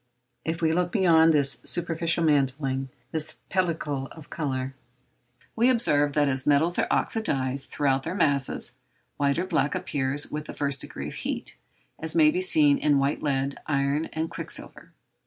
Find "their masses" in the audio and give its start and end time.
8.01-8.73